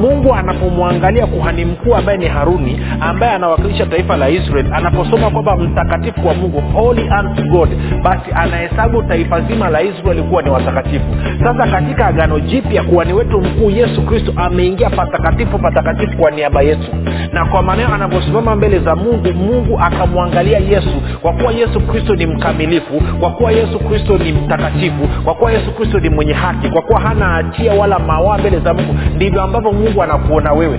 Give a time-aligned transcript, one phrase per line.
[0.00, 6.28] mungu anapomwangalia kuhani mkuu ambaye ni haruni ambaye anawakilisha taifa la israel anaposoma kwamba mtakatifu
[6.28, 7.68] wa mungu holy unto god
[8.02, 11.04] basi anahesabu taifa zima la israeli kuwa ni watakatifu.
[11.44, 16.88] Sasa katika agano jipya kuhani wetu mkuu yesu kristo ameingia patakatifu patakatifu kwa niaba yetu.
[17.32, 21.02] Na kwa maneno anaposimama mbele za mungu mungu akamwangalia yesu.
[21.22, 25.70] Kwa kuwa yesu kristo ni mkamilifu kwa kuwa yesu kristo ni mtakatifu kwa kuwa yesu
[25.72, 29.72] kristo ni mwenye haki kwa kuwa hana hatia wala mawaa mbele za mungu ndivyo ambavyo
[30.02, 30.78] anakuona wewe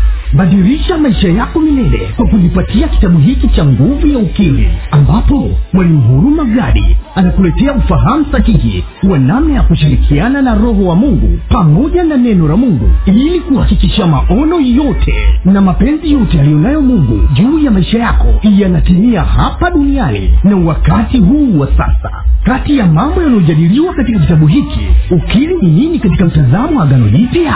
[0.33, 6.43] badilisha maisha yako milele kwa kujipatia kitabu hiki cha nguvu ya ukimwi ambapo mwalimu huruma
[6.45, 12.47] gadi anakuletea ufahamu sahihi wa namna ya kushirikiana na roho wa mungu pamoja na neno
[12.47, 15.13] la mungu ili kuhakikisha maono yote
[15.45, 21.59] na mapenzi yote yaliyonayo mungu juu ya maisha yako yanatimia hapa duniani na wakati huu
[21.59, 22.11] wa sasa.
[22.43, 24.79] Kati ya mambo yanayojadiliwa katika kitabu hiki
[25.11, 27.55] ukili ni nini katika mtazamo wa agano jipya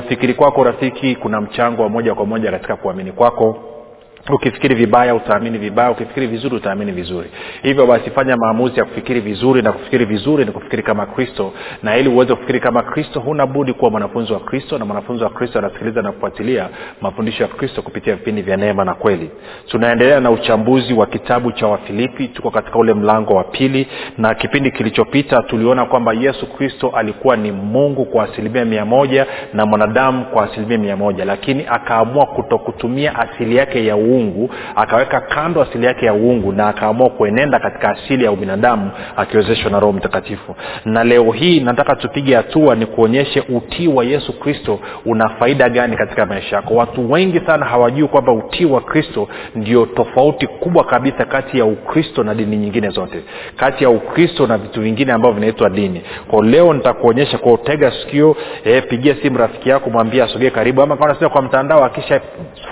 [0.00, 3.56] kufikiri kwako rafiki kuna mchango wa moja kwa moja katika kuamini kwako
[4.28, 5.90] ukifikiri vibaya utaamini vibaya.
[5.90, 7.30] Ukifikiri vizuri utaamini vizuri.
[7.62, 11.52] Hivyo basi fanya maamuzi ya kufikiri vizuri na kufikiri vizuri ni kufikiri kama kristo.
[11.82, 15.30] Na ili uweze kufikiri kama kristo huna budi kuwa mwanafunzi wa kristo na mwanafunzi wa
[15.30, 16.68] kristo anasikiliza na kufuatilia
[17.00, 19.30] mafundisho ya kristo kupitia vipindi vya neema na kweli.
[19.66, 22.28] Tunaendelea na uchambuzi wa kitabu cha wafilipi.
[22.28, 23.86] Tuko katika ule mlango wa pili
[24.18, 29.66] na kipindi kilichopita tuliona kwamba yesu kristo alikuwa ni mungu kwa asilimia mia moja na
[29.66, 35.86] mwanadamu kwa asilimia mia moja lakini akaamua kutokutumia asili yake ya uungu akaweka kando asili
[35.86, 40.54] yake ya uungu na akaamua kuenenda katika asili ya ubinadamu akiwezeshwa na roho mtakatifu.
[40.84, 45.96] Na leo hii nataka tupige hatua ni kuonyeshe utii wa yesu kristo una faida gani
[45.96, 46.74] katika maisha yako.
[46.74, 52.22] Watu wengi sana hawajui kwamba utii wa kristo ndio tofauti kubwa kabisa kati ya ukristo
[52.24, 53.22] na dini nyingine zote
[53.56, 56.02] kati ya ukristo na vitu vingine ambavyo vinaitwa dini.
[56.28, 60.96] Kwa leo nitakuonyesha kwa utega sikio eh, pigia simu rafiki yako mwambie asogee karibu ama
[61.28, 62.20] kwa mtandao akisha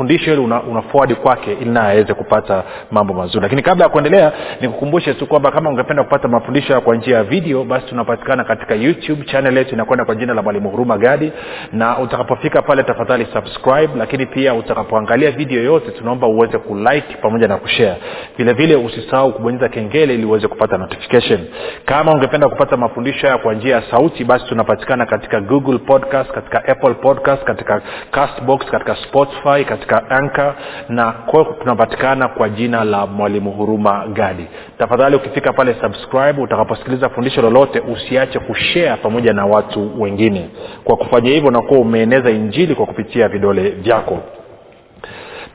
[0.08, 0.82] hili una, una
[1.28, 3.42] kwake ili naye aweze kupata mambo mazuri.
[3.42, 7.64] Lakini kabla ya kuendelea nikukumbushe tu kwamba kama ungependa kupata mafundisho kwa njia ya video
[7.64, 11.32] basi tunapatikana katika youtube channel yetu inakwenda kwa jina la mwalimu huruma gadi.
[11.72, 17.56] Na utakapofika pale tafadhali subscribe lakini pia utakapoangalia video yote tunaomba uweze kulike pamoja na
[17.56, 17.96] kushare.
[18.38, 21.40] Vile vile usisahau kubonyeza kengele ili uweze kupata notification.
[21.84, 26.68] Kama ungependa kupata mafundisho haya kwa njia ya sauti basi tunapatikana katika google podcast katika
[26.68, 30.54] apple podcast katika castbox katika spotify katika anchor
[30.88, 34.46] na kwa tunapatikana kwa jina la mwalimu huruma gadi.
[34.78, 40.50] Tafadhali ukifika pale subscribe utakaposikiliza fundisho lolote usiache kushea pamoja na watu wengine.
[40.84, 44.18] Kwa kufanya hivyo unakuwa umeeneza injili kwa kupitia vidole vyako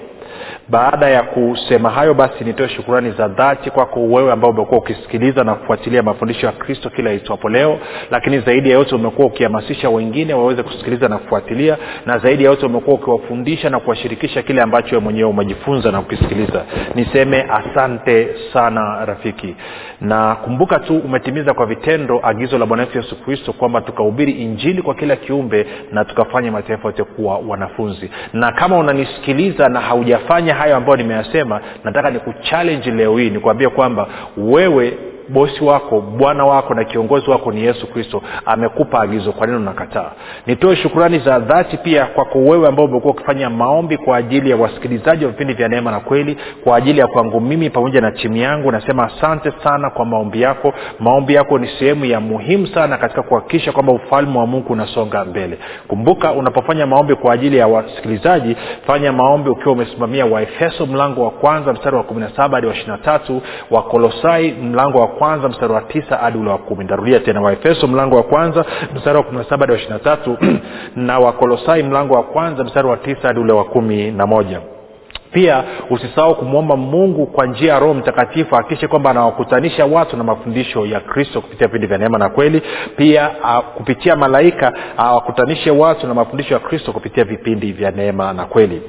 [0.71, 5.55] baada ya kusema hayo basi nitoe shukurani za dhati kwako wewe ambao umekuwa ukisikiliza na
[5.55, 7.79] kufuatilia mafundisho ya kristo kila itwapo leo.
[8.11, 11.77] Lakini zaidi ya yote umekuwa ukihamasisha wengine waweze kusikiliza na kufuatilia
[12.07, 16.63] na zaidi ya yote umekuwa ukiwafundisha na kuwashirikisha kile ambacho we mwenyewe umejifunza na kukisikiliza.
[16.95, 19.57] Niseme asante sana rafiki.
[20.01, 24.83] Na kumbuka tu umetimiza kwa vitendo agizo la bwana wetu yesu kristo kwamba tukahubiri injili
[24.83, 28.11] kwa kila kiumbe na tukafanya mataifa yote kuwa wanafunzi.
[28.33, 34.99] Na kama unanisikiliza na haujafanya hayo ambayo nimeyasema nataka nikuchallenge leo hii nikuambie kwamba wewe
[35.33, 38.23] bosi wako bwana wako na kiongozi wako ni yesu kristo.
[38.47, 40.11] Amekupa agizo kwa nini unakataa?
[40.47, 45.25] Nitoe shukurani za dhati pia kwako wewe ambao umekuwa ukifanya maombi kwa ajili ya wasikilizaji
[45.25, 48.73] wa vipindi vya neema na kweli kwa ajili ya kwangu mimi pamoja na timu yangu.
[48.73, 50.73] Nasema asante sana kwa maombi yako.
[51.01, 55.59] Maombi yako ni sehemu ya muhimu sana katika kuhakikisha kwamba ufalme wa mungu unasonga mbele.
[55.89, 58.57] Kumbuka unapofanya maombi kwa ajili ya wasikilizaji
[58.87, 63.41] fanya maombi ukiwa umesimamia waefeso mlango wa kwanza mstari wa 17 hadi wa 23
[63.71, 66.85] wakolosai mlango wa kwanza mstari wa tisa hadi ule wa kumi.
[66.85, 68.65] Ntarudia tena waefeso mlango wa kwanza
[68.95, 70.39] mstari wa kumi na saba hadi wa ishiri na tatu
[71.07, 74.61] na wakolosai mlango wa kwanza mstari wa tisa hadi ule wa kumi na moja.
[75.33, 80.87] Pia usisahau kumwomba mungu kwa njia ya roho mtakatifu akikishe kwamba anawakutanisha watu na mafundisho
[80.87, 82.63] ya kristo kupitia vipindi vya neema na kweli.
[82.97, 88.45] Pia a, kupitia malaika awakutanishe watu na mafundisho ya kristo kupitia vipindi vya neema na
[88.45, 88.83] kweli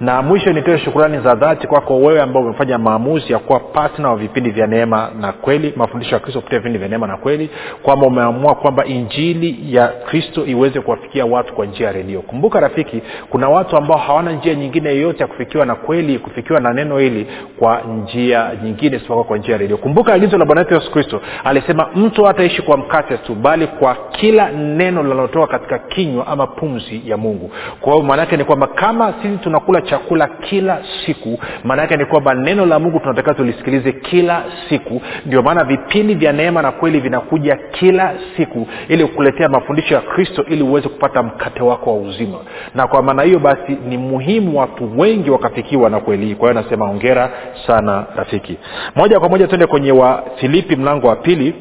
[0.00, 4.16] na mwisho nitoe shukurani za dhati kwako wewe ambao umefanya maamuzi ya kuwa patna wa
[4.16, 7.50] vipindi vya neema na kweli mafundisho ya kristo kupitia vipindi vya neema na kweli
[7.82, 12.20] kwamba umeamua kwamba injili ya kristo iweze kuwafikia watu kwa njia ya redio.
[12.20, 16.72] Kumbuka rafiki kuna watu ambao hawana njia nyingine yoyote ya kufikiwa na kweli kufikiwa na
[16.72, 17.26] neno hili
[17.58, 19.76] kwa njia nyingine isipokuwa kwa njia ya redio.
[19.76, 23.96] Kumbuka agizo la bwana wetu yesu kristo alisema mtu hataishi kwa mkate tu bali kwa
[24.10, 27.50] kila neno linalotoka katika kinywa ama pumzi ya mungu.
[27.80, 29.28] Kwa hiyo maanaake ni kwamba kama sisi
[29.66, 31.38] tunakula chakula kila siku.
[31.64, 35.02] Maana yake ni kwamba neno la mungu tunatakiwa tulisikilize kila siku.
[35.26, 40.44] Ndio maana vipindi vya neema na kweli vinakuja kila siku ili kukuletea mafundisho ya kristo
[40.48, 42.38] ili uweze kupata mkate wako wa uzima.
[42.74, 46.34] Na kwa maana hiyo basi ni muhimu watu wengi wakafikiwa na kweli hii.
[46.34, 47.30] Kwa hiyo anasema ongera
[47.66, 48.58] sana rafiki.
[48.96, 51.54] Moja kwa moja tuende kwenye wa filipi mlango wa pili.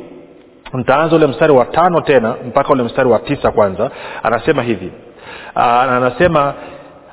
[0.74, 3.92] Ntaanza ule mstari wa tano tena mpaka ule mstari wa tisa kwanza.
[4.24, 4.92] Anasema hivi.
[5.56, 6.54] Aa, anasema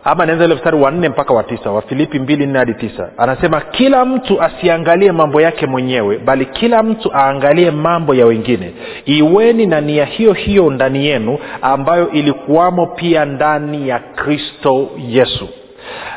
[0.04, 3.08] ama naanza ile mstari wa nne mpaka wa tisa wafilipi mbili nne hadi tisa.
[3.18, 8.72] Anasema kila mtu asiangalie mambo yake mwenyewe bali kila mtu aangalie mambo ya wengine.
[9.04, 15.48] Iweni na nia hiyo hiyo ndani yenu ambayo ilikuwamo pia ndani ya kristo yesu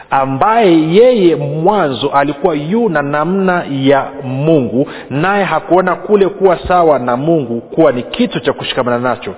[0.09, 7.17] ambaye yeye mwanzo alikuwa yu na namna ya mungu naye hakuona kule kuwa sawa na
[7.17, 9.33] mungu kuwa ni kitu cha kushikamana nacho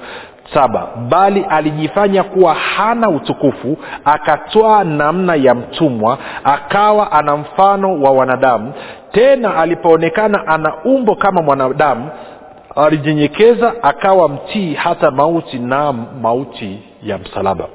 [0.53, 8.73] saba bali alijifanya kuwa hana utukufu akatwaa namna ya mtumwa akawa ana mfano wa wanadamu.
[9.11, 12.09] Tena alipoonekana ana umbo kama mwanadamu
[12.75, 17.65] alijinyenyekeza akawa mtii hata mauti na mauti ya msalaba.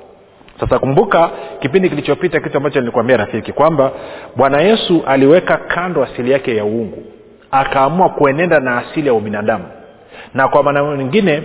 [0.61, 3.91] Sasa kumbuka kipindi kilichopita kitu ambacho nilikuambia rafiki kwamba
[4.37, 7.03] bwana yesu aliweka kando asili yake ya uungu.
[7.51, 9.65] Akaamua kuenenda na asili ya ubinadamu.
[10.35, 11.43] Na kwa maana nyingine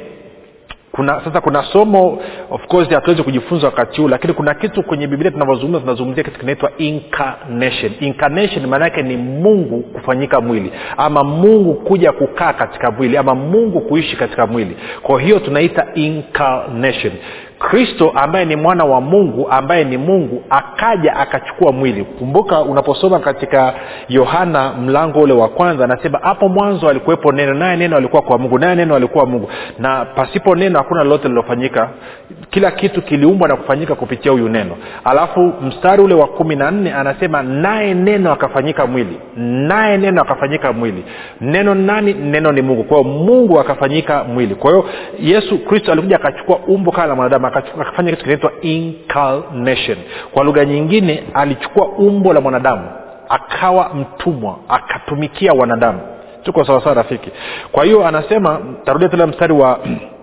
[0.98, 2.20] kuna sasa kuna somo
[2.52, 6.72] of course hatuwezi kujifunza wakati huu lakini kuna kitu kwenye biblia tunavyozungumza tunazungumzia kitu kinaitwa
[6.78, 7.92] incarnation.
[8.00, 13.82] Incarnation maana yake ni mungu kufanyika mwili ama mungu kuja kukaa katika mwili ama mungu
[13.82, 14.78] kuishi katika mwili.
[15.02, 17.14] Kwa hiyo tunaita incarnation
[17.60, 22.04] kristo ambaye ni mwana wa mungu ambaye ni mungu akaja akachukua mwili.
[22.04, 23.74] Kumbuka unaposoma katika
[24.10, 28.60] yohana mlango ule wa kwanza anasema hapo mwanzo alikuwepo neno naye neno alikuwa kwa mungu
[28.60, 29.50] naye neno alikuwa mungu.
[29.80, 31.90] Na pasipo neno hakuna lolote lilofanyika.
[32.50, 34.76] Kila kitu kiliumbwa na kufanyika kupitia huyu neno.
[35.04, 39.18] Alafu mstari ule wa kumi na nne anasema naye neno akafanyika mwili.
[39.38, 41.04] Naye neno akafanyika mwili.
[41.42, 42.14] Neno nani?
[42.14, 42.84] Neno ni mungu.
[42.84, 44.56] Kwa hiyo mungu akafanyika mwili.
[44.56, 44.86] Kwa hiyo
[45.20, 49.98] yesu kristo alikuja akachukua umbo kama la mwanadamu akafanya kitu kinaitwa incarnation.
[50.32, 52.90] Kwa lugha nyingine alichukua umbo la mwanadamu
[53.30, 56.00] akawa mtumwa akatumikia wanadamu.
[56.44, 57.32] Tuko sawasawa rafiki?
[57.72, 59.80] Kwa hiyo anasema tarudia tena mstari wa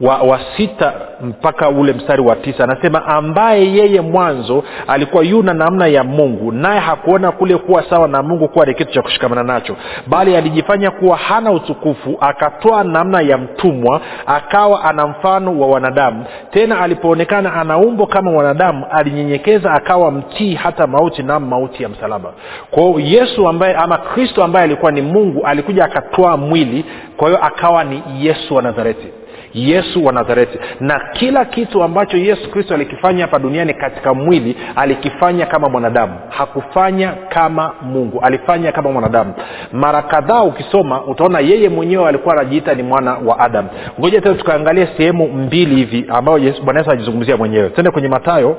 [0.00, 5.86] wa, wa sita mpaka ule mstari wa tisa anasema ambaye yeye mwanzo alikuwa yuna namna
[5.86, 9.76] ya mungu naye hakuona kule kuwa sawa na mungu kuwa ni kitu cha kushikamana nacho
[10.06, 16.24] bali alijifanya kuwa hana utukufu akatoa namna ya mtumwa akawa ana mfano wa wanadamu.
[16.50, 22.32] Tena alipoonekana ana umbo kama wanadamu alinyenyekeza akawa mtii hata mauti na mauti ya msalaba.
[22.70, 26.84] Kwao yesu ambaye ama kristo ambaye alikuwa ni mungu alikuja akatoa mwili
[27.16, 29.08] kwa hiyo akawa ni yesu wa nazareti
[29.54, 30.58] yesu wa nazareti.
[30.80, 36.14] Na kila kitu ambacho yesu kristo alikifanya hapa duniani katika mwili alikifanya kama mwanadamu.
[36.28, 38.20] Hakufanya kama mungu.
[38.22, 39.34] Alifanya kama mwanadamu.
[39.72, 43.66] Mara kadhaa ukisoma utaona yeye mwenyewe alikuwa anajiita ni mwana wa adam.
[44.00, 47.70] Ngoja tena tukaangalia sehemu mbili hivi ambayo bwana yesu anajizungumzia mwenyewe.
[47.70, 48.56] Tende kwenye matayo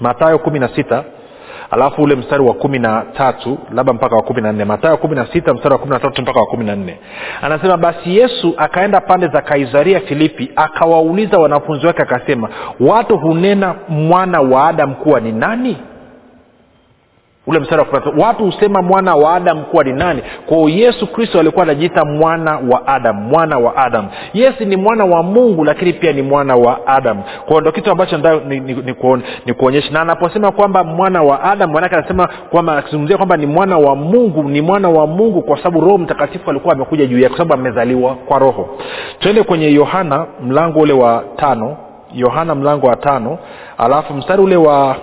[0.00, 1.04] matayo kumi na sita
[1.70, 4.64] alafu ule mstari wa kumi na tatu labda mpaka wa kumi na nne.
[4.64, 6.98] Matayo kumi na sita mstari wa kumi na tatu mpaka wa kumi na nne.
[7.42, 12.48] Anasema basi yesu akaenda pande za kaisaria filipi akawauliza wanafunzi wake akasema
[12.80, 15.76] watu hunena mwana wa adam kuwa ni nani
[17.48, 20.22] ule mstari wa watu husema mwana wa adam kuwa ni nani?
[20.46, 25.22] Kwao yesu kristo alikuwa anajiita mwana wa adam mwana wa adam yesu ni mwana wa
[25.22, 28.94] mungu lakini pia ni mwana wa adam kwao ndo kitu ambacho nda ni, ni, ni,
[29.46, 33.96] ni na anaposema kwamba mwana wa adam manake anasema kwamba akizungumzia kwamba ni mwana wa
[33.96, 37.60] mungu ni mwana wa mungu kwa sababu roho mtakatifu alikuwa amekuja juu yake kwa sababu
[37.60, 38.68] amezaliwa kwa roho.
[39.18, 41.76] Twende kwenye yohana mlango ule wa tano.
[42.14, 43.38] Yohana mlango wa tano.
[43.78, 44.96] Alafu mstari ule wa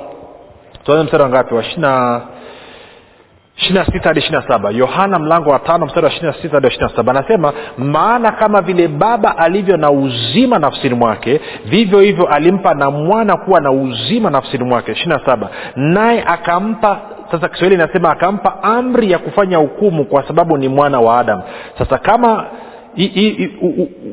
[0.83, 1.55] tuanze mstari wa ngapi?
[1.55, 2.21] Wa ishina
[3.57, 4.69] ishirina sita hadi ishirina saba.
[4.71, 9.37] Yohana mlango wa tano mstari wa ishirina sita hadi ishirina anasema maana kama vile baba
[9.37, 14.91] alivyo na uzima nafsini mwake vivyo hivyo alimpa na mwana kuwa na uzima nafsini mwake.
[14.91, 16.99] Ishirina naye akampa
[17.31, 21.43] sasa kiswahili inasema akampa amri ya kufanya hukumu kwa sababu ni mwana wa adamu.
[21.77, 22.45] Sasa kama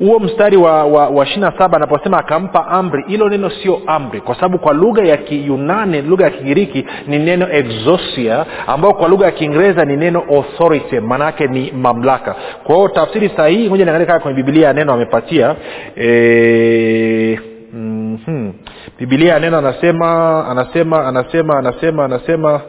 [0.01, 4.35] huo mstari wa, wa, wa ishirina saba anaposema akampa amri hilo neno sio amri kwa
[4.35, 9.33] sababu kwa lugha ya kiyunani lugha ya kigiriki ni neno exosia ambayo kwa lugha ya
[9.33, 12.35] kiingereza ni neno authority maanaake ni mamlaka
[12.65, 15.57] kwa hiyo tafsiri sahihi moja niangalia kama kwenye bibilia ya neno amepatia
[15.97, 17.39] e,
[17.75, 18.53] mm-hmm.
[18.99, 22.61] bibilia ya neno anasema anasema anasema anasema anasema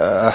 [0.00, 0.32] uh,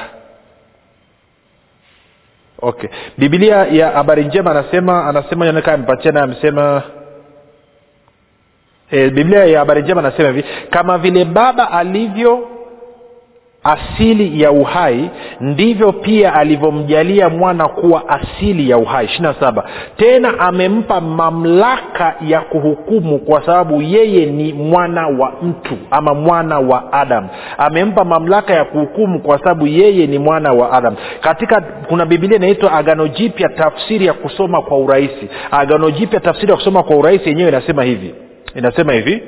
[2.61, 2.89] okay.
[3.17, 6.81] Bibilia ya habari njema anasema anasema ionekana amepatia naye amesema
[8.91, 12.47] e, biblia ya habari njema anasema hivi kama vile baba alivyo
[13.73, 15.09] asili ya uhai
[15.41, 19.05] ndivyo pia alivyomjalia mwana kuwa asili ya uhai.
[19.05, 19.35] Ishirina
[19.97, 26.93] tena amempa mamlaka ya kuhukumu kwa sababu yeye ni mwana wa mtu ama mwana wa
[26.93, 27.27] adam.
[27.57, 30.95] Amempa mamlaka ya kuhukumu kwa sababu yeye ni mwana wa adam.
[31.21, 35.29] Katika kuna bibilia inaitwa agano jipya tafsiri ya kusoma kwa urahisi.
[35.51, 38.13] Agano jipya tafsiri ya kusoma kwa urahisi yenyewe inasema hivi.
[38.55, 39.23] Inasema hivi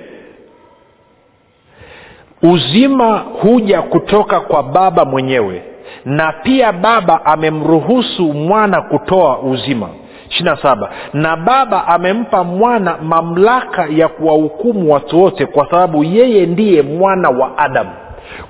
[2.43, 5.62] uzima huja kutoka kwa baba mwenyewe
[6.05, 9.88] na pia baba amemruhusu mwana kutoa uzima.
[10.29, 10.89] Ishirina saba.
[11.13, 17.57] Na baba amempa mwana mamlaka ya kuwahukumu watu wote kwa sababu yeye ndiye mwana wa
[17.57, 17.89] adamu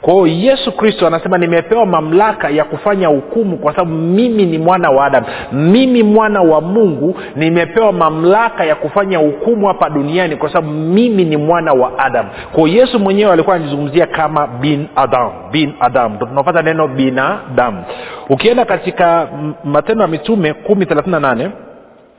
[0.02, 4.90] kwa hiyo yesu kristo anasema nimepewa mamlaka ya kufanya hukumu kwa sababu mimi ni mwana
[4.90, 10.74] wa adamu mimi mwana wa mungu nimepewa mamlaka ya kufanya hukumu hapa duniani kwa sababu
[10.74, 16.14] mimi ni mwana wa adamu kwao yesu mwenyewe alikuwa anajizungumzia kama bin adam bin adam.
[16.16, 17.84] Ndo tunapata neno binadamu.
[18.30, 19.28] Ukienda katika
[19.64, 21.52] matendo ya mitume kumi thelathini na nane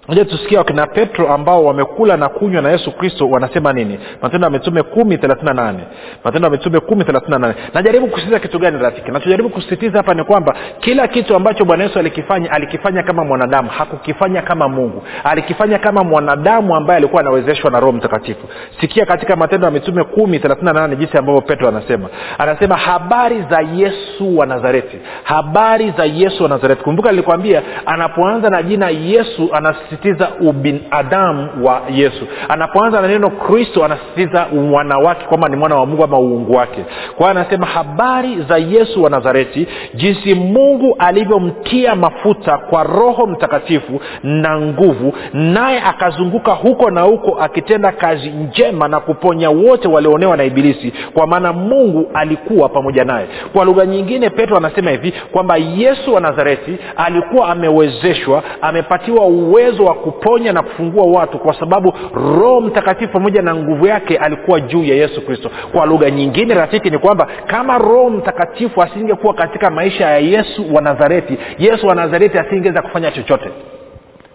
[0.08, 3.98] moja tusikia wakina petro ambao wamekula na kunywa na yesu kristo wanasema nini?
[4.22, 5.78] Matendo ya mitume kumi thelathina nane.
[6.24, 7.54] Matendo ya mitume kumi thelathina nane.
[7.74, 9.10] Najaribu kusisitiza kitu gani rafiki?
[9.10, 13.70] Nachojaribu kusisitiza hapa ni kwamba kila kitu ambacho bwana yesu alikifanya alikifanya kama mwanadamu.
[13.70, 15.02] Hakukifanya kama mungu.
[15.24, 18.48] Alikifanya kama mwanadamu ambaye alikuwa anawezeshwa na roho mtakatifu.
[18.80, 22.08] Sikia katika matendo ya mitume kumi thelathina nane jinsi ambavyo petro anasema.
[22.38, 24.96] Anasema habari za yesu wa nazareti.
[25.22, 26.82] Habari za yesu wa nazareti.
[26.84, 29.48] Kumbuka nilikwambia anapoanza na jina yesu
[29.92, 32.26] anasisitiza ubinadamu wa yesu.
[32.48, 36.84] Anapoanza na neno kristo anasisitiza mwanawake kwamba ni mwana wa mungu ama uungu wake.
[37.16, 44.00] Kwa hiyo anasema habari za yesu wa nazareti jinsi mungu alivyomtia mafuta kwa roho mtakatifu
[44.22, 50.44] na nguvu naye akazunguka huko na huko akitenda kazi njema na kuponya wote walioonewa na
[50.44, 53.26] ibilisi kwa maana mungu alikuwa pamoja naye.
[53.52, 59.94] Kwa lugha nyingine petro anasema hivi kwamba yesu wa nazareti alikuwa amewezeshwa amepatiwa uwezo wa
[59.94, 64.94] kuponya na kufungua watu kwa sababu roho mtakatifu pamoja na nguvu yake alikuwa juu ya
[64.94, 65.50] yesu kristo.
[65.72, 70.82] Kwa lugha nyingine rafiki ni kwamba kama roho mtakatifu asingekuwa katika maisha ya yesu wa
[70.82, 73.50] nazareti yesu wa nazareti asingeweza kufanya chochote.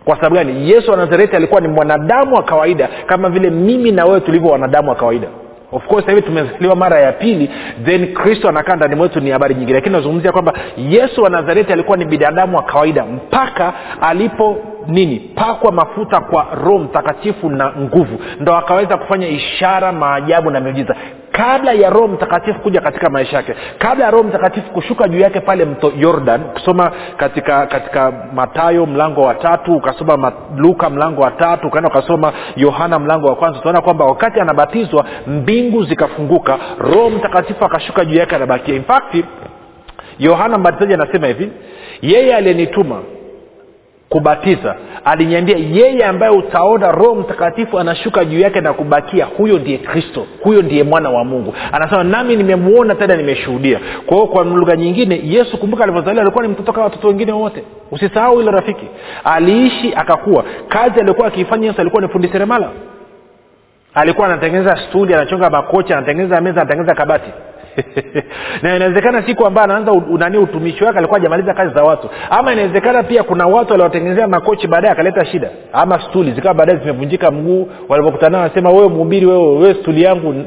[0.06, 0.70] Kwa sababu gani?
[0.72, 4.90] Yesu wa nazareti alikuwa ni mwanadamu wa kawaida kama vile mimi na wewe tulivyo wanadamu
[4.90, 5.28] wa kawaida.
[5.72, 7.50] Of course hivi tumezaliwa mara ya pili
[7.86, 9.74] then kristo anakaa ndani mwetu ni habari nyingine.
[9.78, 15.20] Lakini nazungumzia kwamba yesu wa nazareti alikuwa ni binadamu wa kawaida mpaka alipo nini?
[15.20, 18.20] Pakwa mafuta kwa roho mtakatifu na nguvu.
[18.40, 20.96] Ndo akaweza kufanya ishara maajabu na miujiza.
[21.32, 25.40] Kabla ya roho mtakatifu kuja katika maisha yake kabla ya roho mtakatifu kushuka juu yake
[25.40, 31.68] pale mto jordan ukisoma katika katika matayo mlango wa tatu ukasoma luka mlango wa tatu
[31.68, 38.06] ukaenda ukasoma yohana mlango wa kwanza utaona kwamba wakati anabatizwa mbingu zikafunguka roho mtakatifu akashuka
[38.06, 38.76] juu yake anabakia.
[38.76, 39.26] Infacti
[40.20, 41.52] yohana mbatizaji anasema hivi
[42.02, 43.02] yeye aliyenituma
[44.10, 44.76] kubatiza.
[45.06, 50.62] Aliniambia yeye ambaye utaona roho mtakatifu anashuka juu yake na kubakia huyo ndiye kristo huyo
[50.62, 51.54] ndiye mwana wa mungu.
[51.72, 53.80] Anasema nami nimemwona tena nimeshuhudia.
[54.06, 57.64] Kwa hiyo kwa lugha nyingine yesu kumbuka alivyozaliwa alikuwa ni mtoto kama watoto wengine wote.
[57.92, 58.86] Usisahau ile rafiki.
[59.24, 62.70] Aliishi akakuwa kazi aliyokuwa akiifanya yesu alikuwa ni fundi seremala.
[63.94, 67.30] Alikuwa anatengeneza stuli anachonga makocha anatengeneza meza anatengeneza kabati
[68.62, 72.10] na inawezekana siku ambayo anaanza nani utumishi wake alikuwa ajamaliza kazi za watu.
[72.30, 75.50] Ama inawezekana pia kuna watu waliwatengenezea makochi baadaye akaleta shida.
[75.74, 77.70] Ama stuli zikawa baadaye zimevunjika mguu.
[77.90, 80.44] Walipokutana wanasema wewe mhubiri wewe wewe stuli yangu.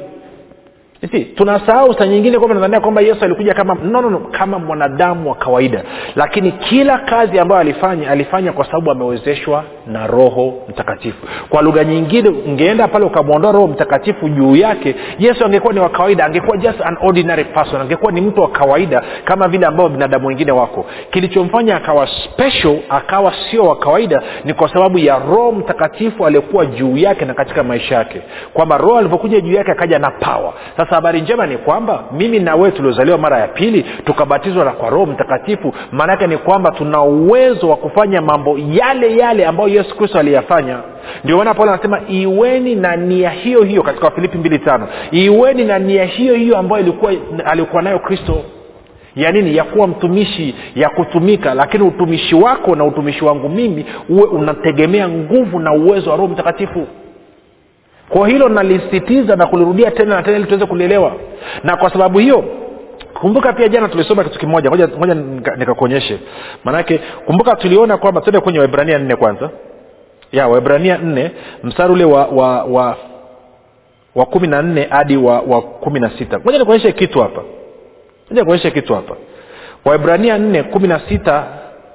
[1.34, 5.34] Tunasahau saa nyingine kwamba nadhania kwamba yesu alikuja kama no, no, no, kama mwanadamu wa
[5.34, 5.84] kawaida.
[6.16, 11.26] Lakini kila kazi ambayo alifanya alifanya kwa sababu amewezeshwa na roho mtakatifu.
[11.48, 16.24] Kwa lugha nyingine ungeenda pale ukamwondoa roho mtakatifu juu yake yesu angekuwa ni wa kawaida
[16.24, 20.52] angekuwa just an ordinary person angekuwa ni mtu wa kawaida kama vile ambao binadamu wengine
[20.52, 20.86] wako.
[21.10, 26.96] Kilichomfanya akawa special akawa sio wa kawaida ni kwa sababu ya roho mtakatifu aliyekuwa juu
[26.96, 28.22] yake na katika maisha yake.
[28.54, 32.54] Kwamba roho alivyokuja juu yake akaja na pawa sasa habari njema ni kwamba mimi na
[32.54, 37.68] wewe tuliozaliwa mara ya pili tukabatizwa na kwa roho mtakatifu maanaake ni kwamba tuna uwezo
[37.68, 40.78] wa kufanya mambo yale yale ambayo yesu kristo aliyafanya.
[41.24, 45.78] Ndio maana paulo anasema iweni na nia hiyo hiyo katika wafilipi mbili tano iweni na
[45.78, 47.12] nia hiyo hiyo ambayo ilikuwa
[47.44, 48.42] alikuwa nayo kristo.
[49.16, 49.56] Ya nini?
[49.56, 51.54] Ya kuwa mtumishi ya kutumika.
[51.54, 56.86] Lakini utumishi wako na utumishi wangu mimi uwe unategemea nguvu na uwezo wa roho mtakatifu.
[58.08, 61.12] Kwa hilo nalisisitiza na kulirudia tena na tena ili tuweze kulielewa.
[61.64, 62.44] Na kwa sababu hiyo
[63.20, 64.70] kumbuka pia jana tulisoma kitu kimoja.
[64.70, 66.18] Moja, nikakuonyeshe nikakuonyeshe.
[66.64, 69.50] Maanake kumbuka tuliona kwamba tuende kwenye waibrania nne kwanza
[70.32, 71.30] ya waibrania nne
[71.64, 72.96] mstari ule wa wa wa
[74.14, 76.38] wa kumi na nne hadi wa, wa kumi na sita.
[76.44, 77.42] Moja nikuonyeshe kitu hapa.
[78.30, 79.14] Moja nikuonyeshe kitu hapa.
[79.84, 81.44] Waibrania nne kumi na sita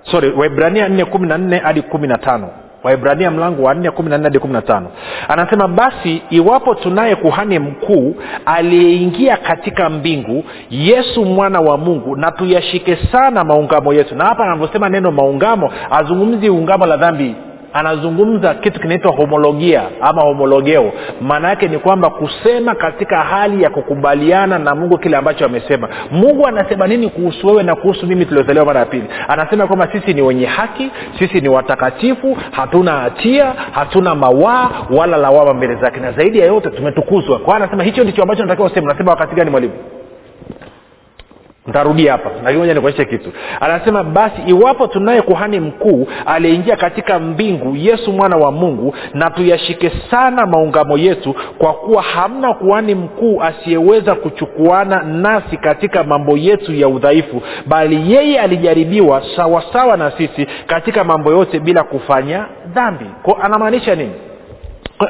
[0.03, 2.49] sorry waibrania nne kumi na nne hadi kumi na tano.
[2.83, 4.87] Waibrania mlango wa nne kumi na nne hadi kumi na tano.
[5.27, 12.97] Anasema basi iwapo tunaye kuhani mkuu aliyeingia katika mbingu yesu mwana wa mungu na tuyashike
[13.11, 14.15] sana maungamo yetu.
[14.15, 17.35] Na hapa anavyosema neno maungamo azungumzi ungamo la dhambi
[17.75, 20.91] anazungumza kitu kinaitwa homologia ama homologeo.
[21.21, 25.89] Maana yake ni kwamba kusema katika hali ya kukubaliana na mungu kile ambacho amesema.
[26.11, 29.03] Mungu anasema nini kuhusu wewe na kuhusu mimi tuliozaliwa mara ya pili?
[29.27, 35.53] Anasema kwamba sisi ni wenye haki sisi ni watakatifu hatuna hatia hatuna mawaa wala lawama
[35.53, 35.99] mbele zake.
[35.99, 37.39] Na zaidi ya yote tumetukuzwa.
[37.39, 39.73] Kwa anasema hicho ndicho ambacho natakiwa useme unasema wakati gani mwalimu
[41.67, 42.29] ntarudia hapa.
[42.43, 43.31] Lakini moja nikuonyeshe kitu.
[43.59, 49.91] Anasema basi iwapo tunaye kuhani mkuu aliyeingia katika mbingu yesu mwana wa mungu na tuyashike
[50.11, 56.87] sana maungamo yetu kwa kuwa hamna kuhani mkuu asiyeweza kuchukuana nasi katika mambo yetu ya
[56.87, 63.05] udhaifu bali yeye alijaribiwa sawasawa na sisi katika mambo yote bila kufanya dhambi.
[63.23, 64.11] Ko anamaanisha nini?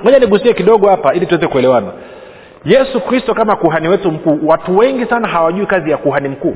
[0.04, 1.88] Moja nigusie kidogo hapa ili tuweze kuelewana
[2.66, 6.56] yesu kristo kama kuhani wetu mkuu watu wengi sana hawajui kazi ya kuhani mkuu.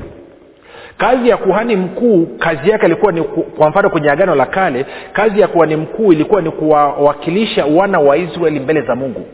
[0.98, 5.40] Kazi ya kuhani mkuu kazi yake ilikuwa ni kwa mfano kwenye agano la kale kazi
[5.40, 9.26] ya kuhani mkuu ilikuwa ni kuwawakilisha wana wa israeli mbele za mungu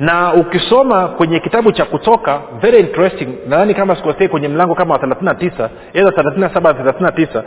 [0.00, 5.00] na ukisoma kwenye kitabu cha kutoka very interesting nadhani kama sikosei kwenye mlango kama wa
[5.00, 7.42] 39 eza 37 39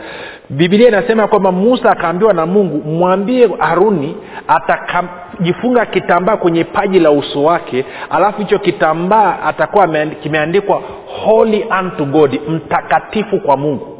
[0.50, 4.16] bibilia inasema kwamba musa akaambiwa na mungu mwambie haruni
[4.48, 9.88] atakajifunga kitambaa kwenye paji la uso wake alafu hicho kitambaa atakuwa
[10.22, 10.82] kimeandikwa
[11.24, 13.95] holy unto god mtakatifu kwa mungu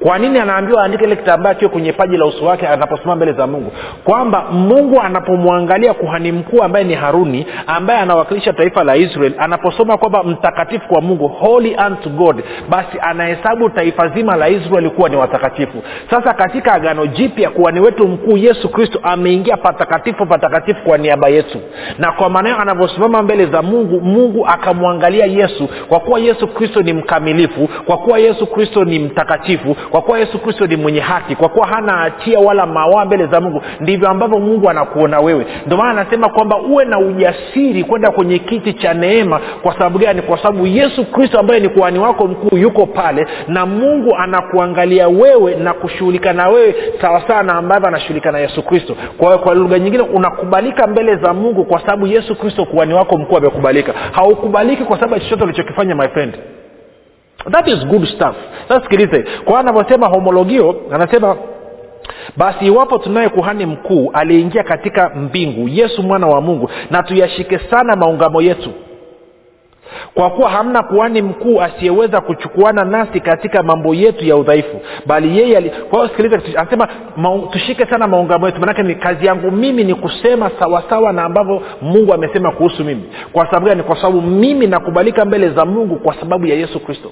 [0.00, 3.46] kwa nini anaambiwa aandike ile kitambaa kiwe kwenye paji la uso wake anaposimama mbele za
[3.46, 3.72] mungu?
[4.04, 10.22] Kwamba mungu anapomwangalia kuhani mkuu ambaye ni haruni ambaye anawakilisha taifa la israel anaposoma kwamba
[10.22, 15.82] mtakatifu kwa mungu holy unto god basi anahesabu taifa zima la israeli kuwa ni watakatifu.
[16.10, 21.58] Sasa katika agano jipya kuhani wetu mkuu yesu kristo ameingia patakatifu patakatifu kwa niaba yetu.
[21.98, 25.68] Na kwa maana anavyosimama mbele za mungu mungu akamwangalia yesu.
[25.88, 30.38] Kwa kuwa yesu kristo ni mkamilifu kwa kuwa yesu kristo ni mtakatifu kwa kuwa yesu
[30.38, 34.38] kristo ni mwenye haki kwa kuwa hana hatia wala mawaa mbele za mungu ndivyo ambavyo
[34.38, 35.46] mungu anakuona wewe.
[35.66, 39.40] Ndio maana anasema kwamba uwe na ujasiri kwenda kwenye kiti cha neema.
[39.62, 40.22] Kwa sababu gani?
[40.22, 45.54] Kwa sababu yesu kristo ambaye ni kuhani wako mkuu yuko pale na mungu anakuangalia wewe
[45.54, 48.96] na kushughulika na wewe sawasawa na ambavyo anashughulika na yesu kristo.
[49.18, 53.36] Kwa, kwa lugha nyingine unakubalika mbele za mungu kwa sababu yesu kristo kuhani wako mkuu
[53.36, 53.92] amekubalika.
[54.12, 56.34] Haukubaliki kwa sababu ya chochote ulichokifanya my friend
[57.50, 58.36] that is good stuff.
[58.68, 58.88] Sasa
[59.44, 61.36] kwa anavyosema homologio anasema
[62.36, 67.96] basi iwapo tunaye kuhani mkuu aliyeingia katika mbingu yesu mwana wa mungu na tuyashike sana
[67.96, 68.70] maungamo yetu.
[70.14, 75.60] Kwa kuwa hamna kuhani mkuu asiyeweza kuchukuana nasi katika mambo yetu ya udhaifu bali yeye
[75.70, 76.88] kwao sikiliza anasema
[77.50, 78.60] tushike sana maungamo yetu.
[78.60, 83.02] Manake ni kazi yangu mimi ni kusema sawasawa na ambavyo mungu amesema kuhusu mimi.
[83.32, 83.82] Kwa sababu gani?
[83.82, 87.10] Kwa sababu mimi nakubalika mbele za mungu kwa sababu ya yesu kristo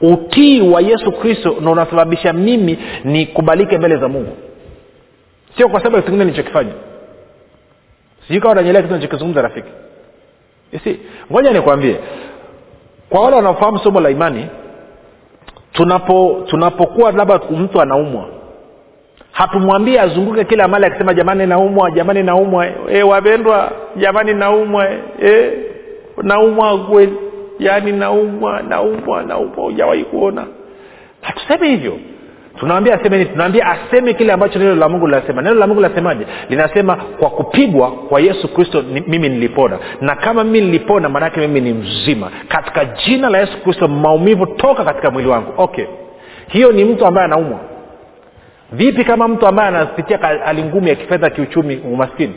[0.00, 4.36] utii wa yesu kristo na unasababisha mimi nikubalike mbele za mungu.
[5.56, 6.72] Sio kwa sababu ya kitu nilichokifanya.
[8.26, 9.68] Sijui kawa nanyelea kitu nachokizungumza rafiki.
[10.84, 11.00] Si
[11.32, 11.96] ngoja nikwambie.
[13.10, 14.46] Kwa wale wanaofahamu somo la imani
[15.72, 18.24] tunapo tunapokuwa labda mtu anaumwa
[19.32, 24.88] hatumwambie azunguke kila mali akisema jamani naumwa jamani naumwa e, wapendwa jamani naumwa
[25.22, 25.52] e,
[26.22, 27.12] naumwa kweli
[27.58, 30.46] yaani naumwa naumwa naumwa hujawahi kuona.
[31.20, 31.98] Hatuseme hivyo.
[32.58, 33.30] Tunawambia aseme nini?
[33.30, 35.42] Tunaambia aseme kile ambacho neno la mungu linasema.
[35.42, 36.26] Neno la mungu linasemaje?
[36.48, 39.78] Linasema kwa kupigwa kwa yesu kristo ni, mimi nilipona.
[40.00, 42.30] Na kama mimi nilipona maanaake mimi ni mzima.
[42.48, 45.52] Katika jina la yesu kristo maumivu toka katika mwili wangu.
[45.56, 45.84] Okay.
[46.48, 47.58] Hiyo ni mtu ambaye anaumwa.
[48.72, 52.34] Vipi kama mtu ambaye anapitia hali ngumu ya kifedha kiuchumi umaskini?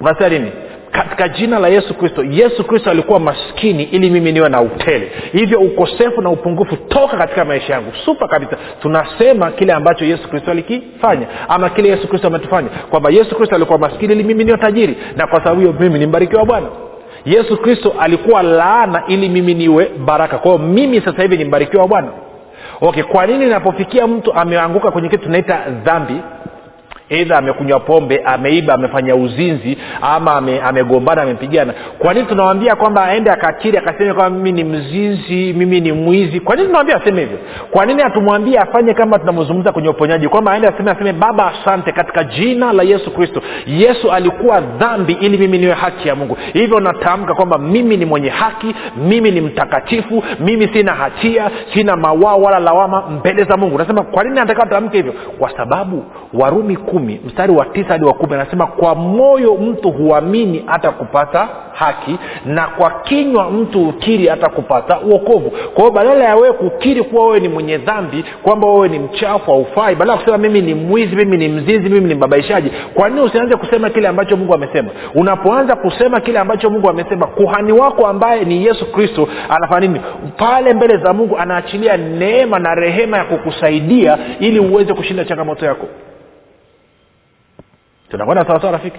[0.00, 0.52] Unasema nini
[0.92, 5.60] katika jina la yesu kristo yesu kristo alikuwa maskini ili mimi niwe na utele hivyo
[5.60, 7.92] ukosefu na upungufu toka katika maisha yangu.
[8.04, 8.56] Supa kabisa.
[8.82, 12.68] Tunasema kile ambacho yesu kristo alikifanya ama kile yesu kristo ametufanya.
[12.90, 14.96] Kwamba yesu kristo alikuwa maskini ili mimi niwe tajiri.
[15.16, 16.66] Na kwa sababu hiyo mimi ni mbarikiwa bwana.
[17.24, 20.38] Yesu kristo alikuwa laana ili mimi niwe baraka.
[20.38, 22.08] Kwa hiyo mimi sasa hivi ni mbarikiwa bwana.
[22.80, 26.14] Okay kwa nini inapofikia mtu ameanguka kwenye kitu tunaita dhambi
[27.12, 31.74] eidha amekunywa pombe ameiba amefanya uzinzi ama ame, amegombana amepigana.
[31.98, 36.40] Kwa nini tunawambia kwamba aende akakiri akaseme kwamba mimi ni mzinzi mimi ni mwizi?
[36.40, 37.38] Kwa nini tunawambia aseme hivyo?
[37.70, 40.28] Kwa nini hatumwambie afanye kama tunavyozungumza kwenye uponyaji?
[40.28, 43.42] Kwamba aende aseme aseme baba asante katika jina la yesu kristo.
[43.66, 46.36] Yesu alikuwa dhambi ili mimi niwe haki ya mungu.
[46.52, 52.42] Hivyo natamka kwamba mimi ni mwenye haki mimi ni mtakatifu mimi sina hatia sina mawao
[52.42, 53.78] wala lawama mbele za mungu.
[53.78, 55.14] Nasema kwa nini anataka tamke hivyo?
[55.38, 60.64] Kwa sababu warumi kumi mstari wa tisa hadi wa kumi anasema kwa moyo mtu huamini
[60.66, 66.36] hata kupata haki na kwa kinywa mtu ukiri hata kupata uokovu kwa hiyo badala ya
[66.36, 70.38] wewe kukiri kuwa wewe ni mwenye dhambi kwamba wewe ni mchafu haufai badala ya kusema
[70.38, 74.36] mimi ni mwizi mimi ni mzinzi mimi ni mbabaishaji kwa nini usianze kusema kile ambacho
[74.36, 74.88] mungu amesema?
[75.14, 80.00] Unapoanza kusema kile ambacho mungu amesema kuhani wako ambaye ni yesu kristo anafanya nini?
[80.36, 85.86] Pale mbele za mungu anaachilia neema na rehema ya kukusaidia ili uweze kushinda changamoto yako
[88.12, 88.98] tunakwenda sawasawa rafiki?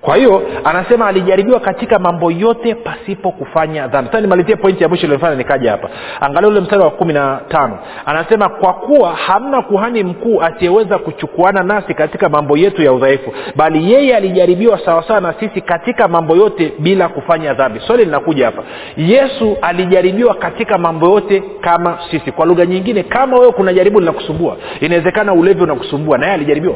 [0.00, 4.06] Kwa hiyo anasema alijaribiwa katika mambo yote pasipo kufanya dhambi.
[4.10, 5.88] Sasa nimalizie pointi ya mwisho ilionifanya nikaja hapa.
[6.20, 7.78] Angalia ule mstari wa kumi na tano.
[8.06, 13.92] Anasema kwa kuwa hamna kuhani mkuu asiyeweza kuchukuana nasi katika mambo yetu ya udhaifu bali
[13.92, 17.80] yeye alijaribiwa sawasawa na sisi katika mambo yote bila kufanya dhambi.
[17.80, 18.62] Swali linakuja hapa.
[18.96, 22.32] Yesu alijaribiwa katika mambo yote kama sisi.
[22.32, 26.74] Kwa lugha nyingine kama wewe kuna jaribu linakusumbua inawezekana ulevi unakusumbua na yeye alijaribiwa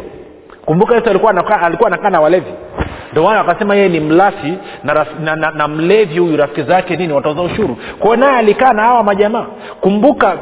[0.66, 2.52] kumbuka yesu alikuwa anakaa alikuwa anakaa na walevi.
[3.12, 6.96] Ndio maana wakasema yeye ni mlafi na, na, na, na, na mlevi huyu rafiki zake
[6.96, 7.76] nini watoza ushuru.
[7.98, 9.46] Kwao naye alikaa na hawa majamaa.
[9.80, 10.36] Kumbuka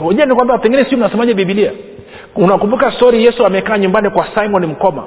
[0.00, 1.72] hoja ni kwamba pengine siu mnasemaje bibilia
[2.36, 5.04] unakumbuka stori yesu amekaa nyumbani kwa simon mkoma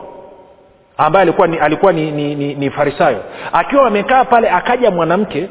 [0.97, 3.19] ambaye alikuwa ni, alikuwa ni, ni, ni, ni farisayo.
[3.53, 5.49] Akiwa amekaa pale akaja mwanamke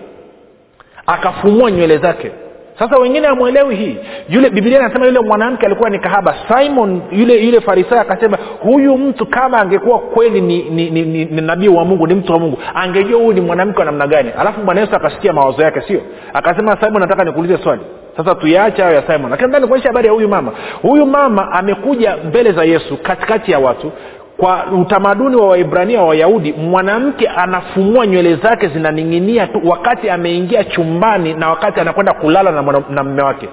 [1.07, 2.31] akafumua nywele zake
[2.79, 3.97] sasa wengine amwelewi hii.
[4.29, 6.35] Yule bibilia anasema yule mwanamke alikuwa ni kahaba.
[6.49, 11.41] Simon yule yule farisayo akasema huyu mtu kama angekuwa kweli ni, ni, ni, ni, ni
[11.41, 14.31] nabii wa mungu ni mtu wa mungu angejua huyu ni mwanamke wa namna gani?
[14.39, 16.01] Alafu bwana yesu akasikia mawazo yake sio?
[16.35, 17.81] Akasema simon nataka nikuulize swali.
[18.17, 19.31] Sasa tuyaache hayo ya simon.
[19.31, 20.53] Lakini nataka nikuonyesha habari ya huyu mama.
[20.83, 23.93] Huyu mama amekuja mbele za yesu katikati ya watu
[24.39, 31.35] kwa utamaduni wa waibrania wa wayahudi mwanamke anafumua nywele zake zinaning'inia tu wakati ameingia chumbani
[31.35, 33.49] na wakati anakwenda kulala na, mwana, na mme wake.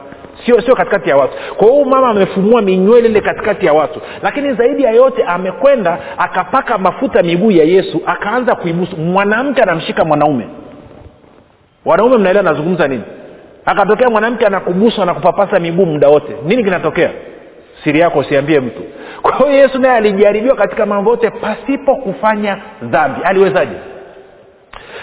[0.45, 1.34] Sio sio katikati ya watu.
[1.58, 4.02] Kwa hiyo mama amefumua minywele ile katikati ya watu.
[4.24, 8.98] Lakini zaidi ya yote amekwenda akapaka mafuta miguu ya yesu akaanza kuibusu.
[8.98, 10.48] Mwanamke anamshika mwanaume.
[11.86, 13.04] Wanaume mnaelewa nazungumza nini?
[13.65, 16.36] Akatokea mwanamke anakubusu anakupapasa miguu muda wote.
[16.45, 17.10] Nini kinatokea?
[17.84, 18.82] Siri yako usiambie mtu
[19.32, 23.22] kwa hiyo yesu naye alijaribiwa katika mambo yote pasipo kufanya dhambi.
[23.24, 23.76] Aliwezaje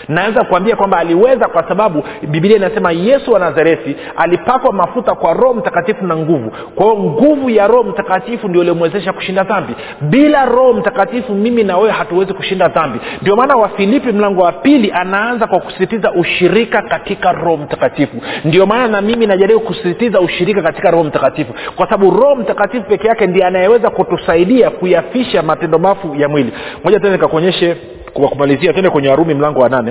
[0.09, 5.55] naweza kuambia kwamba aliweza kwa sababu bibilia inasema yesu wa nazareti alipakwa mafuta kwa roho
[5.55, 6.51] mtakatifu na nguvu.
[6.75, 9.75] Kwa hiyo nguvu ya roho mtakatifu ndio iliomwezesha kushinda dhambi.
[10.01, 12.99] Bila roho mtakatifu mimi na wewe hatuwezi kushinda dhambi.
[13.23, 18.17] Ndio maana wafilipi mlango wa pili anaanza kwa kusisitiza ushirika katika roho mtakatifu.
[18.45, 21.55] Ndio maana na mimi najaribu kusisitiza ushirika katika roho mtakatifu.
[21.77, 26.53] Kwa sababu roho mtakatifu peke yake ndiye anayeweza kutusaidia kuyafisha matendo mafu ya mwili.
[26.85, 27.77] Moja tena nikakuonyeshe
[28.13, 29.82] kwa kumalizia tende kwenye warumi mlango wa nane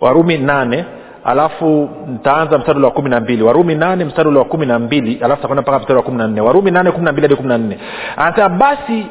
[0.00, 0.84] warumi nane
[1.24, 3.42] alafu ntaanza mstari wa kumi na mbili.
[3.42, 6.40] Warumi nane mstari wa kumi na mbili alafu takwenda mpaka mstari wa kumi na nne.
[6.40, 7.78] Warumi nane kumi na mbili hadi kumi na nne.
[8.16, 9.06] Anasema basi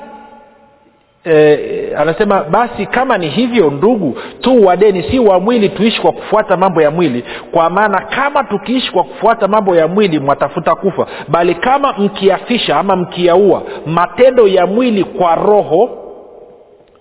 [1.28, 6.58] E, anasema basi kama ni hivyo ndugu tu wadeni si wa mwili tuishi kwa kufuata
[6.58, 7.24] mambo ya mwili.
[7.52, 11.08] Kwa maana kama tukiishi kwa kufuata mambo ya mwili mwatafuta kufa.
[11.28, 15.90] Bali kama mkiafisha ama mkiyaua matendo ya mwili kwa roho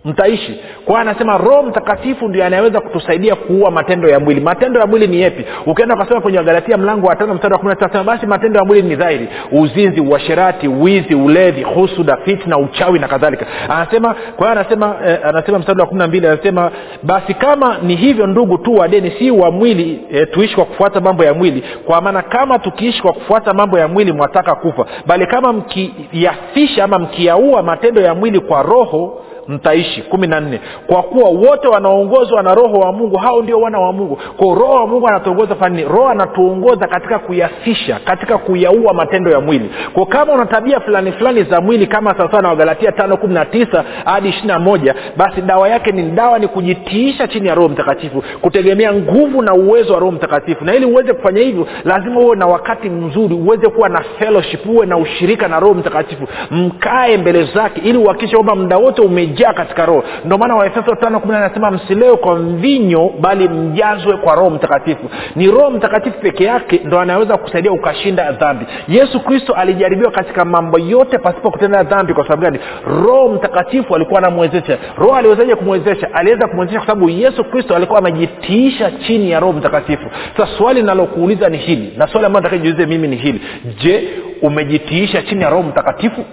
[0.04, 0.60] mtaishi.
[0.84, 4.40] Kwa anasema roho mtakatifu ndio anayeweza kutusaidia kuua matendo ya mwili.
[4.40, 7.74] Matendo ya mwili ni yepi ukienda ukasema kwenye wagalatia mlango wa tano mstari wa kumi
[8.06, 9.28] basi matendo ya mwili ni dhahiri.
[9.52, 13.46] Uzinzi uasherati wizi ulevi husuda fitna uchawi na kadhalika.
[13.68, 16.70] Anasema kwa anasema eh, anasema mstari wa kumi na mbili anasema
[17.02, 21.24] basi kama ni hivyo ndugu tu wadeni si wa mwili eh, tuishi kwa kufuata mambo
[21.24, 21.64] ya mwili.
[21.86, 24.86] Kwa maana kama tukiishi kwa kufuata mambo ya mwili mwataka kufa.
[25.06, 30.02] Bali kama mkiyafisha ama mkiyaua matendo ya mwili kwa roho mtaishi.
[30.02, 30.60] Kumi na nne.
[30.86, 34.18] Kwa kuwa wote wanaongozwa na roho wa mungu hao ndio wana wa mungu.
[34.36, 39.70] Kwao roho wa mungu anatuongoza fanini roho anatuongoza katika kuyafisha katika kuyaua matendo ya mwili.
[39.92, 43.44] Kwa kama una tabia fulani fulani za mwili kama sawasawa na wagalatia tano kumi na
[43.44, 47.68] tisa hadi ishiri na moja basi dawa yake ni dawa ni kujitiisha chini ya roho
[47.68, 50.64] mtakatifu kutegemea nguvu na uwezo wa roho mtakatifu.
[50.64, 54.86] Na ili uweze kufanya hivyo lazima uwe na wakati mzuri uweze kuwa na fellowship uwe
[54.86, 56.22] na ushirika na roho mtakatifu.
[56.50, 60.04] Mkae mbele zake ili uhakikishe kwamba muda wote ume umejaa katika roho.
[60.24, 65.10] Ndio maana waefeso tano kumi anasema msilewe kwa mvinyo bali mjazwe kwa roho mtakatifu.
[65.36, 68.66] Ni roho mtakatifu peke yake ndo anaweza kusaidia ukashinda dhambi.
[68.88, 72.14] Yesu kristo alijaribiwa katika mambo yote pasipo kutenda dhambi.
[72.14, 72.58] Kwa sababu gani?
[73.04, 74.78] Roho mtakatifu alikuwa anamwezesha.
[74.98, 76.08] Roho aliwezaje kumwezesha?
[76.14, 80.10] Aliweza kumwezesha kwa sababu yesu kristo alikuwa amejitiisha chini ya roho mtakatifu.
[80.36, 83.40] Sasa swali linalokuuliza ni hili na swali ambayo nataka mimi ni hili.
[83.82, 84.08] Je
[84.42, 86.24] umejitiisha chini ya roho mtakatifu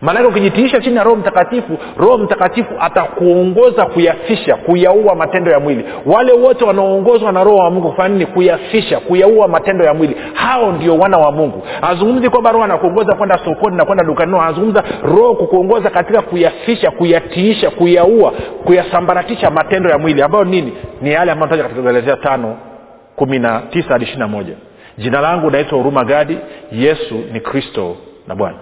[0.00, 5.84] maanake ukijitiisha chini ya roho mtakatifu roho mtakatifu atakuongoza kuyafisha kuyaua matendo ya mwili.
[6.06, 8.26] Wale wote wanaoongozwa na roho wa mungu kufanya nini?
[8.26, 10.16] Kuyafisha kuyaua matendo ya mwili.
[10.34, 11.62] Hao ndio wana wa mungu.
[11.82, 14.32] Azungumzi kwamba roho anakuongoza kwenda sokoni na kwenda dukani.
[14.32, 18.32] No anazungumza roho kukuongoza katika kuyafisha kuyatiisha kuyaua
[18.64, 20.22] kuyasambaratisha matendo ya mwili.
[20.22, 20.72] Ambayo nini?
[21.02, 22.56] Ni yale ambayo taja katika galatia tano
[23.16, 24.54] kumi na tisa hadi ishiri na moja.
[24.98, 26.38] Jina langu naitwa huruma gadi.
[26.72, 27.96] Yesu ni kristo
[28.28, 28.56] na bwana